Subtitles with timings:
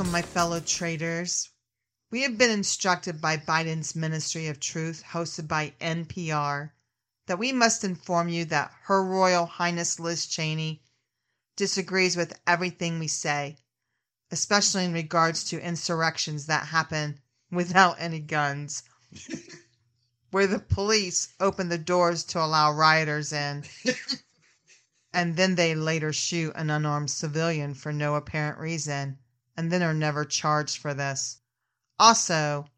[0.00, 1.50] Welcome, my fellow traitors.
[2.10, 6.70] We have been instructed by Biden's Ministry of Truth, hosted by NPR,
[7.26, 10.82] that we must inform you that Her Royal Highness Liz Cheney
[11.54, 13.58] disagrees with everything we say,
[14.30, 18.84] especially in regards to insurrections that happen without any guns,
[20.30, 23.64] where the police open the doors to allow rioters in.
[25.12, 29.18] and then they later shoot an unarmed civilian for no apparent reason,
[29.56, 31.38] and then are never charged for this.
[31.98, 32.68] Also,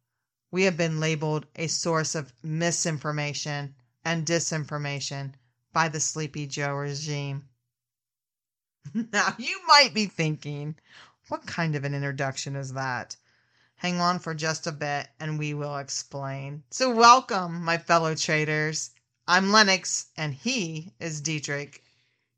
[0.50, 5.32] we have been labeled a source of misinformation and disinformation
[5.72, 7.48] by the Sleepy Joe regime.
[9.12, 10.76] Now, you might be thinking,
[11.28, 13.16] what kind of an introduction is that?
[13.76, 16.62] Hang on for just a bit and we will explain.
[16.70, 18.90] So, welcome, my fellow traitors.
[19.26, 21.82] I'm Lennox and he is Dietrich.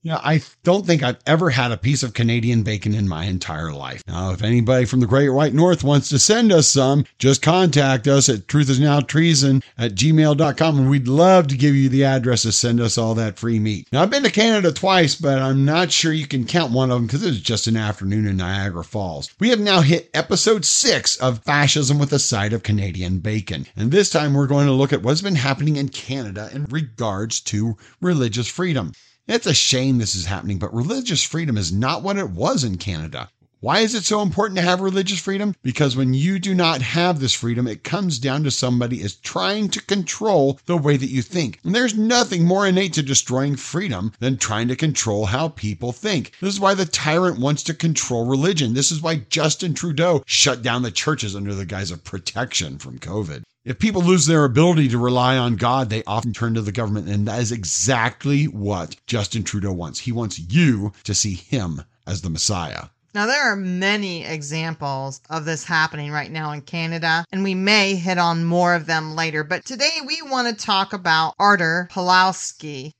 [0.04, 3.72] Yeah, I don't think I've ever had a piece of Canadian bacon in my entire
[3.72, 4.02] life.
[4.06, 8.06] Now, if anybody from the Great White North wants to send us some, just contact
[8.06, 12.80] us at truthisnowtreason at gmail.com and we'd love to give you the address to send
[12.80, 13.88] us all that free meat.
[13.92, 16.98] Now, I've been to Canada twice, but I'm not sure you can count one of
[16.98, 19.34] them because it was just an afternoon in Niagara Falls.
[19.40, 23.66] We have now hit episode six of Fascism with a Side of Canadian Bacon.
[23.74, 27.40] And this time we're going to look at what's been happening in Canada in regards
[27.40, 28.92] to religious freedom.
[29.26, 32.76] It's a shame this is happening, but religious freedom is not what it was in
[32.76, 33.30] Canada.
[33.64, 35.54] Why is it so important to have religious freedom?
[35.62, 39.70] Because when you do not have this freedom, it comes down to somebody is trying
[39.70, 41.60] to control the way that you think.
[41.64, 46.32] And there's nothing more innate to destroying freedom than trying to control how people think.
[46.42, 48.74] This is why the tyrant wants to control religion.
[48.74, 52.98] This is why Justin Trudeau shut down the churches under the guise of protection from
[52.98, 53.44] COVID.
[53.64, 57.08] If people lose their ability to rely on God, they often turn to the government.
[57.08, 60.00] And that is exactly what Justin Trudeau wants.
[60.00, 62.88] He wants you to see him as the Messiah.
[63.14, 67.94] Now, there are many examples of this happening right now in Canada, and we may
[67.94, 69.44] hit on more of them later.
[69.44, 72.90] But today we want to talk about Artur Pawlowski.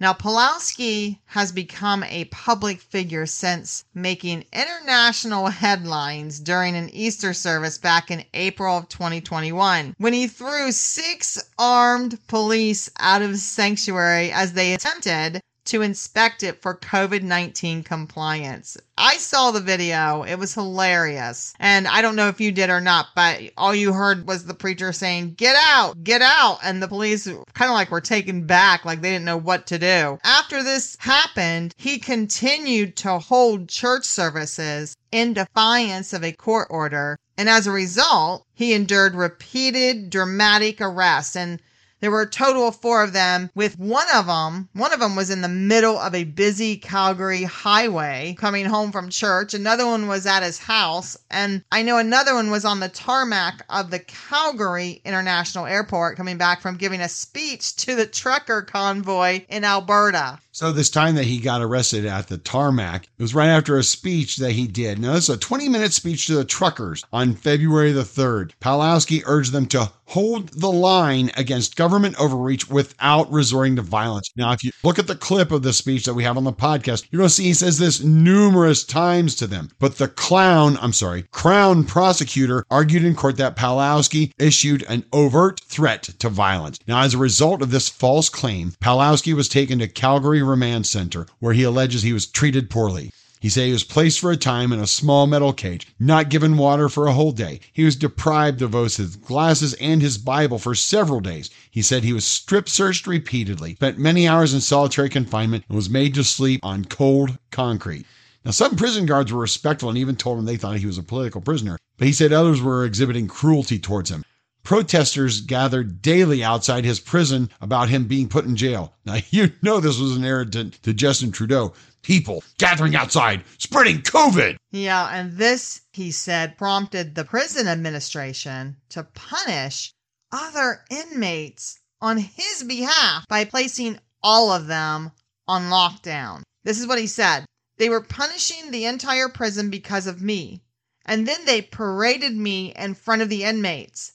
[0.00, 7.78] Now, Pawlowski has become a public figure since making international headlines during an Easter service
[7.78, 14.54] back in April of 2021 when he threw six armed police out of sanctuary as
[14.54, 18.76] they attempted to inspect it for COVID 19 compliance.
[18.98, 20.22] I saw the video.
[20.22, 21.54] It was hilarious.
[21.58, 24.54] And I don't know if you did or not, but all you heard was the
[24.54, 26.58] preacher saying, Get out, get out.
[26.62, 29.78] And the police kind of like were taken back, like they didn't know what to
[29.78, 30.18] do.
[30.24, 37.18] After this happened, he continued to hold church services in defiance of a court order.
[37.38, 41.34] And as a result, he endured repeated dramatic arrests.
[41.34, 41.60] And
[42.02, 45.14] there were a total of four of them, with one of them, one of them
[45.14, 49.54] was in the middle of a busy Calgary highway coming home from church.
[49.54, 51.16] Another one was at his house.
[51.30, 56.38] And I know another one was on the tarmac of the Calgary International Airport coming
[56.38, 60.40] back from giving a speech to the trucker convoy in Alberta.
[60.54, 63.82] So this time that he got arrested at the tarmac, it was right after a
[63.82, 64.98] speech that he did.
[64.98, 68.52] Now, this is a 20 minute speech to the truckers on February the 3rd.
[68.60, 74.30] Pawlowski urged them to hold the line against government overreach without resorting to violence.
[74.36, 76.52] Now, if you look at the clip of the speech that we have on the
[76.52, 79.70] podcast, you're going to see he says this numerous times to them.
[79.78, 85.60] But the clown, I'm sorry, Crown prosecutor argued in court that Pawlowski issued an overt
[85.60, 86.78] threat to violence.
[86.86, 91.26] Now, as a result of this false claim, Pawlowski was taken to Calgary Remand Center,
[91.38, 93.12] where he alleges he was treated poorly.
[93.42, 96.56] He said he was placed for a time in a small metal cage, not given
[96.56, 97.58] water for a whole day.
[97.72, 101.50] He was deprived of both his glasses and his Bible for several days.
[101.68, 105.90] He said he was strip searched repeatedly, spent many hours in solitary confinement, and was
[105.90, 108.06] made to sleep on cold concrete.
[108.44, 111.02] Now, some prison guards were respectful and even told him they thought he was a
[111.02, 114.24] political prisoner, but he said others were exhibiting cruelty towards him.
[114.62, 118.94] Protesters gathered daily outside his prison about him being put in jail.
[119.04, 121.72] Now, you know this was an to, to Justin Trudeau.
[122.02, 124.56] People gathering outside, spreading COVID.
[124.70, 129.92] Yeah, and this, he said, prompted the prison administration to punish
[130.32, 135.12] other inmates on his behalf by placing all of them
[135.46, 136.42] on lockdown.
[136.64, 137.44] This is what he said.
[137.78, 140.62] They were punishing the entire prison because of me.
[141.04, 144.12] And then they paraded me in front of the inmates,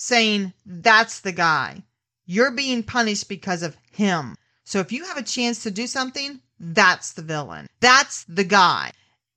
[0.00, 1.82] saying, That's the guy.
[2.24, 4.36] You're being punished because of him.
[4.64, 7.66] So if you have a chance to do something, that's the villain.
[7.80, 8.92] That's the guy.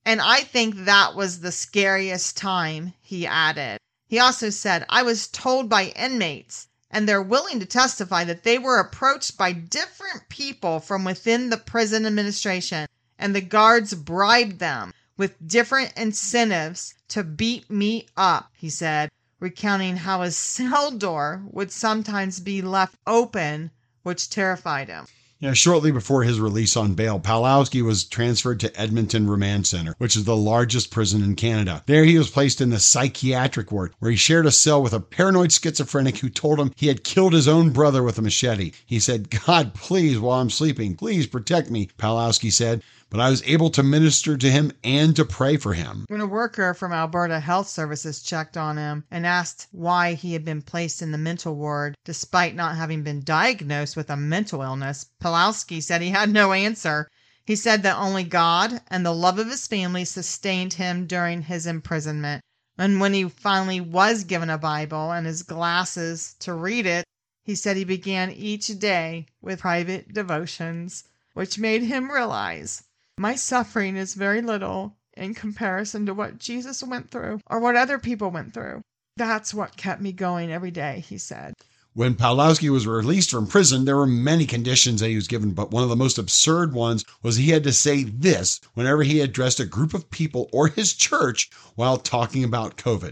[0.06, 3.80] And I think that was the scariest time, he added.
[4.08, 8.60] He also said, I was told by inmates, and they're willing to testify that they
[8.60, 12.88] were approached by different people from within the prison administration,
[13.18, 19.10] and the guards bribed them with different incentives to beat me up, he said,
[19.42, 23.72] recounting how his cell door would sometimes be left open,
[24.04, 25.06] which terrified him.
[25.40, 30.16] Yeah, shortly before his release on bail, Pawlowski was transferred to Edmonton Remand Center, which
[30.16, 31.82] is the largest prison in Canada.
[31.88, 35.00] There he was placed in the psychiatric ward, where he shared a cell with a
[35.00, 38.74] paranoid schizophrenic who told him he had killed his own brother with a machete.
[38.86, 43.44] He said, God, please, while I'm sleeping, please protect me, Pawlowski said but I was
[43.44, 46.06] able to minister to him and to pray for him.
[46.08, 50.46] When a worker from Alberta Health Services checked on him and asked why he had
[50.46, 55.08] been placed in the mental ward despite not having been diagnosed with a mental illness,
[55.20, 57.10] Pawlowski said he had no answer.
[57.46, 61.68] He said that only God and the love of his family sustained him during his
[61.68, 62.42] imprisonment.
[62.78, 67.04] And when he finally was given a Bible and his glasses to read it,
[67.44, 71.04] he said he began each day with private devotions,
[71.34, 72.84] which made him realize
[73.18, 78.00] my suffering is very little in comparison to what Jesus went through or what other
[78.00, 78.82] people went through.
[79.18, 81.54] That's what kept me going every day, he said.
[81.94, 85.72] When Pawlowski was released from prison, there were many conditions that he was given, but
[85.72, 89.60] one of the most absurd ones was he had to say this whenever he addressed
[89.60, 93.12] a group of people or his church while talking about COVID.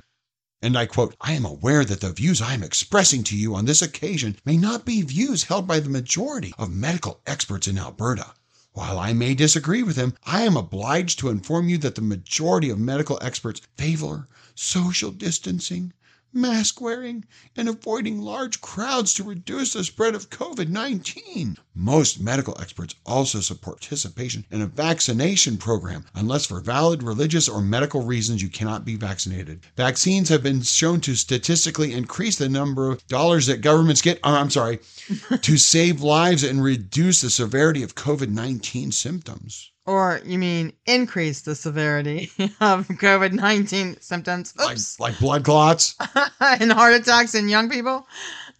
[0.62, 3.66] And I quote, I am aware that the views I am expressing to you on
[3.66, 8.34] this occasion may not be views held by the majority of medical experts in Alberta.
[8.80, 12.70] While I may disagree with him, I am obliged to inform you that the majority
[12.70, 15.92] of medical experts favor social distancing,
[16.32, 21.58] mask wearing, and avoiding large crowds to reduce the spread of COVID 19.
[21.76, 27.62] Most medical experts also support participation in a vaccination program, unless for valid religious or
[27.62, 29.62] medical reasons you cannot be vaccinated.
[29.78, 34.36] Vaccines have been shown to statistically increase the number of dollars that governments get, oh,
[34.36, 34.80] I'm sorry,
[35.42, 39.72] to save lives and reduce the severity of COVID 19 symptoms.
[39.90, 42.30] Or you mean increase the severity
[42.62, 44.54] of COVID 19 symptoms?
[44.56, 45.96] Like, like blood clots?
[46.40, 48.06] and heart attacks in young people?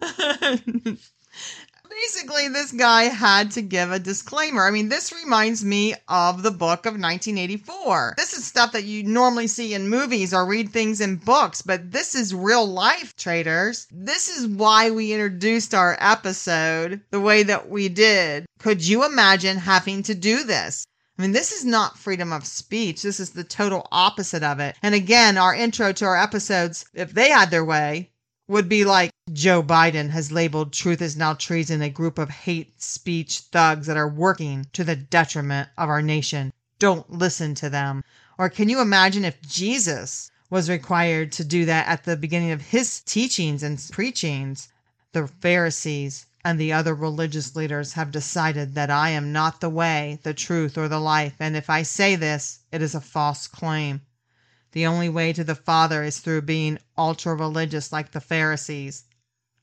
[1.88, 4.66] Basically, this guy had to give a disclaimer.
[4.66, 8.14] I mean, this reminds me of the book of 1984.
[8.16, 11.92] This is stuff that you normally see in movies or read things in books, but
[11.92, 13.86] this is real life, traitors.
[13.92, 18.46] This is why we introduced our episode the way that we did.
[18.58, 20.84] Could you imagine having to do this?
[21.20, 23.02] I mean, this is not freedom of speech.
[23.02, 24.74] This is the total opposite of it.
[24.82, 28.08] And again, our intro to our episodes, if they had their way,
[28.48, 32.80] would be like Joe Biden has labeled Truth is Now Treason a group of hate
[32.80, 36.54] speech thugs that are working to the detriment of our nation.
[36.78, 38.02] Don't listen to them.
[38.38, 42.62] Or can you imagine if Jesus was required to do that at the beginning of
[42.62, 44.68] his teachings and preachings?
[45.12, 50.18] The Pharisees and the other religious leaders have decided that I am not the way,
[50.22, 54.00] the truth, or the life, and if I say this, it is a false claim.
[54.72, 59.04] The only way to the Father is through being ultra religious like the Pharisees.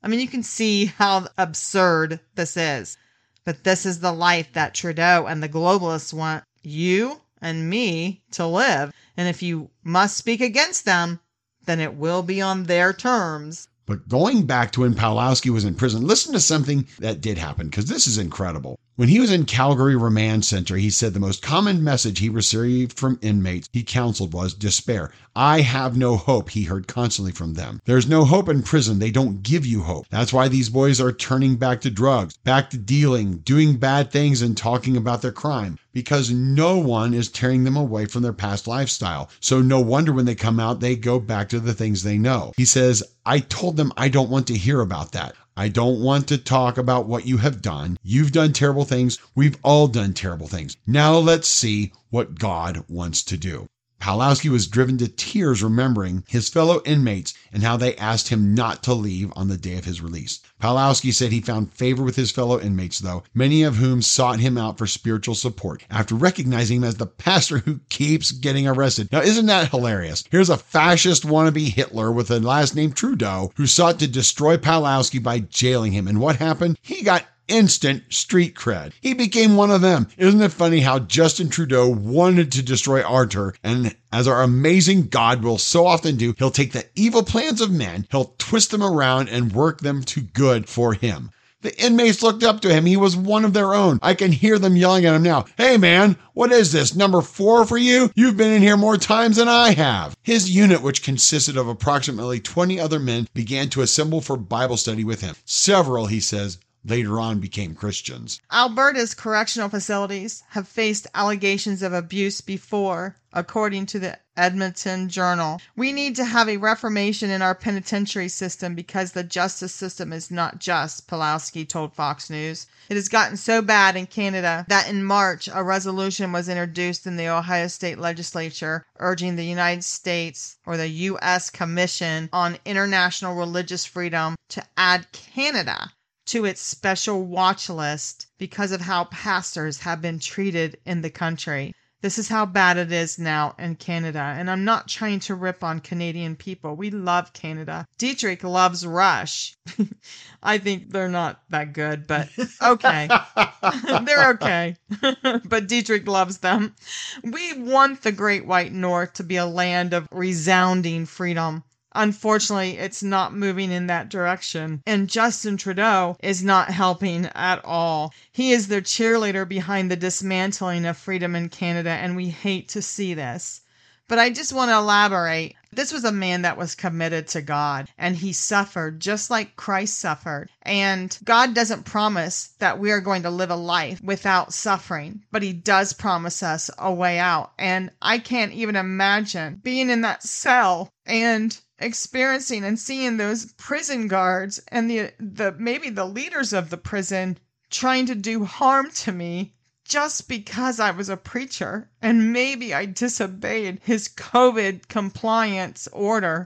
[0.03, 2.97] I mean, you can see how absurd this is.
[3.45, 8.45] But this is the life that Trudeau and the globalists want you and me to
[8.45, 8.93] live.
[9.15, 11.21] And if you must speak against them,
[11.65, 13.69] then it will be on their terms.
[13.87, 17.69] But going back to when Pawlowski was in prison, listen to something that did happen
[17.69, 18.77] because this is incredible.
[18.97, 22.97] When he was in Calgary Remand Center, he said the most common message he received
[22.97, 25.11] from inmates he counseled was despair.
[25.35, 27.79] I have no hope, he heard constantly from them.
[27.85, 28.97] There's no hope in prison.
[28.97, 30.07] They don't give you hope.
[30.09, 34.41] That's why these boys are turning back to drugs, back to dealing, doing bad things,
[34.41, 38.67] and talking about their crime because no one is tearing them away from their past
[38.67, 39.29] lifestyle.
[39.41, 42.51] So no wonder when they come out, they go back to the things they know.
[42.57, 45.35] He says, I told them I don't want to hear about that.
[45.59, 47.97] I don't want to talk about what you have done.
[48.03, 49.17] You've done terrible things.
[49.33, 50.77] We've all done terrible things.
[50.85, 53.67] Now let's see what God wants to do.
[53.99, 58.83] Pawlowski was driven to tears remembering his fellow inmates and how they asked him not
[58.83, 60.39] to leave on the day of his release.
[60.61, 64.57] Pawlowski said he found favor with his fellow inmates, though, many of whom sought him
[64.57, 69.09] out for spiritual support after recognizing him as the pastor who keeps getting arrested.
[69.11, 70.23] Now, isn't that hilarious?
[70.29, 75.21] Here's a fascist wannabe Hitler with a last name Trudeau who sought to destroy Pawlowski
[75.21, 76.07] by jailing him.
[76.07, 76.77] And what happened?
[76.81, 78.93] He got instant street cred.
[79.01, 80.07] He became one of them.
[80.17, 83.53] Isn't it funny how Justin Trudeau wanted to destroy Arthur?
[83.63, 87.71] And as our amazing God will so often do, he'll take the evil plans of
[87.71, 91.31] men, he'll twist them around and work them to good for him.
[91.61, 92.85] The inmates looked up to him.
[92.85, 93.97] He was one of their own.
[94.03, 95.45] I can hear them yelling at him now.
[95.57, 96.95] Hey man, what is this?
[96.95, 98.11] Number four for you?
[98.15, 100.15] You've been in here more times than I have.
[100.21, 105.03] His unit, which consisted of approximately 20 other men, began to assemble for Bible study
[105.03, 105.35] with him.
[105.45, 108.39] Several, he says, later on became Christians.
[108.51, 115.59] Alberta's correctional facilities have faced allegations of abuse before, according to the Edmonton Journal.
[115.75, 120.31] We need to have a reformation in our penitentiary system because the justice system is
[120.31, 122.67] not just, Pawlowski told Fox News.
[122.89, 127.17] It has gotten so bad in Canada that in March a resolution was introduced in
[127.17, 131.49] the Ohio State Legislature urging the United States or the U.S.
[131.49, 135.91] Commission on International Religious Freedom to add Canada
[136.27, 141.73] to its special watch list because of how pastors have been treated in the country.
[142.01, 144.19] This is how bad it is now in Canada.
[144.19, 146.75] And I'm not trying to rip on Canadian people.
[146.75, 147.87] We love Canada.
[147.97, 149.55] Dietrich loves Rush.
[150.43, 152.29] I think they're not that good, but
[152.61, 153.09] okay.
[154.05, 154.75] they're okay.
[155.45, 156.75] but Dietrich loves them.
[157.23, 161.63] We want the Great White North to be a land of resounding freedom.
[161.99, 164.83] Unfortunately, it's not moving in that direction.
[164.85, 168.13] And Justin Trudeau is not helping at all.
[168.31, 172.83] He is the cheerleader behind the dismantling of freedom in Canada, and we hate to
[172.83, 173.61] see this.
[174.07, 175.55] But I just want to elaborate.
[175.71, 179.99] This was a man that was committed to God and he suffered just like Christ
[179.99, 180.49] suffered.
[180.61, 185.43] And God doesn't promise that we are going to live a life without suffering, but
[185.43, 187.51] he does promise us a way out.
[187.57, 194.07] And I can't even imagine being in that cell and experiencing and seeing those prison
[194.07, 197.37] guards and the the maybe the leaders of the prison
[197.69, 199.53] trying to do harm to me
[199.83, 206.45] just because I was a preacher and maybe I disobeyed his COVID compliance order.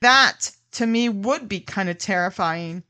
[0.00, 2.82] That to me would be kind of terrifying.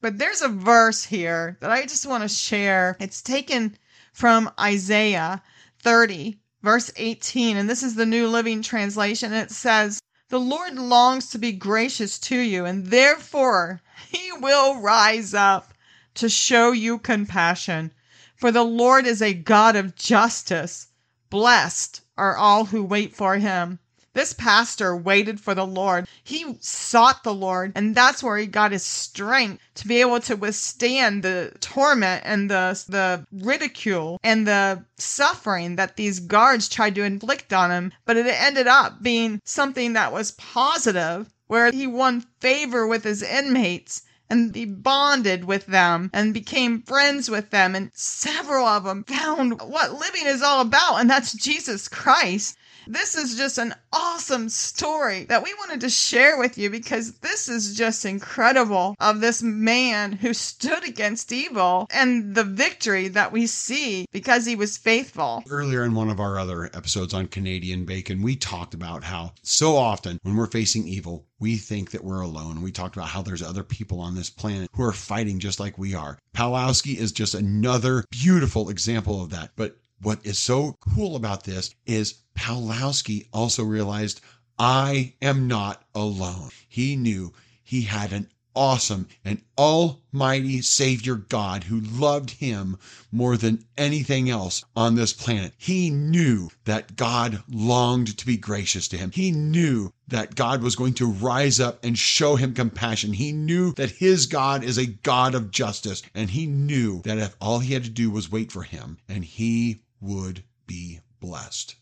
[0.00, 2.96] But there's a verse here that I just want to share.
[2.98, 3.76] It's taken
[4.12, 5.42] from Isaiah
[5.80, 9.32] 30, verse 18, and this is the New Living Translation.
[9.32, 10.00] It says,
[10.32, 15.74] The Lord longs to be gracious to you, and therefore he will rise up
[16.14, 17.90] to show you compassion.
[18.34, 20.86] For the Lord is a God of justice.
[21.28, 23.78] Blessed are all who wait for him.
[24.14, 26.06] This pastor waited for the Lord.
[26.22, 30.36] He sought the Lord, and that's where he got his strength to be able to
[30.36, 37.04] withstand the torment and the, the ridicule and the suffering that these guards tried to
[37.04, 37.92] inflict on him.
[38.04, 43.22] But it ended up being something that was positive, where he won favor with his
[43.22, 47.74] inmates and he bonded with them and became friends with them.
[47.74, 52.56] And several of them found what living is all about, and that's Jesus Christ.
[52.86, 57.48] This is just an awesome story that we wanted to share with you because this
[57.48, 63.46] is just incredible of this man who stood against evil and the victory that we
[63.46, 65.44] see because he was faithful.
[65.48, 69.76] Earlier in one of our other episodes on Canadian bacon, we talked about how so
[69.76, 72.62] often when we're facing evil, we think that we're alone.
[72.62, 75.78] We talked about how there's other people on this planet who are fighting just like
[75.78, 76.18] we are.
[76.34, 79.50] Pawlowski is just another beautiful example of that.
[79.56, 84.20] But what is so cool about this is Pawlowski also realized
[84.58, 86.50] I am not alone.
[86.68, 87.32] He knew
[87.62, 92.76] he had an awesome and almighty Savior God who loved him
[93.10, 95.54] more than anything else on this planet.
[95.56, 99.10] He knew that God longed to be gracious to him.
[99.10, 103.12] He knew that God was going to rise up and show him compassion.
[103.14, 106.02] He knew that his God is a God of justice.
[106.14, 109.24] And he knew that if all he had to do was wait for him, and
[109.24, 111.76] he would be blessed.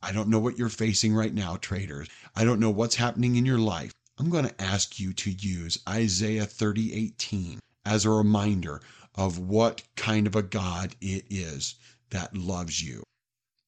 [0.00, 2.08] I don't know what you're facing right now, traitors.
[2.36, 3.92] I don't know what's happening in your life.
[4.16, 8.80] I'm going to ask you to use Isaiah 30:18 as a reminder
[9.16, 11.74] of what kind of a God it is
[12.10, 13.02] that loves you.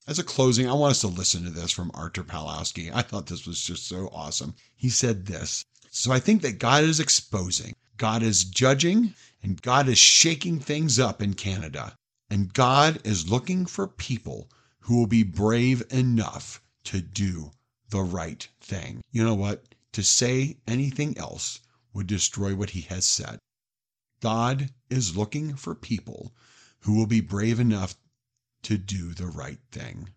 [0.07, 2.93] As a closing, I want us to listen to this from Arthur Pawlowski.
[2.95, 4.55] I thought this was just so awesome.
[4.77, 9.89] He said this So I think that God is exposing, God is judging, and God
[9.89, 11.97] is shaking things up in Canada.
[12.31, 17.51] And God is looking for people who will be brave enough to do
[17.91, 19.03] the right thing.
[19.11, 19.65] You know what?
[19.93, 21.61] To say anything else
[21.93, 23.39] would destroy what he has said.
[24.21, 26.35] God is looking for people
[26.81, 27.97] who will be brave enough
[28.63, 30.11] to do the right thing.